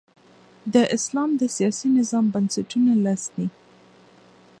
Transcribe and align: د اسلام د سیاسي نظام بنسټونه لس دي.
د 0.73 0.75
اسلام 0.95 1.29
د 1.41 1.43
سیاسي 1.55 1.87
نظام 1.99 2.25
بنسټونه 2.33 2.91
لس 3.05 3.23
دي. 3.35 3.47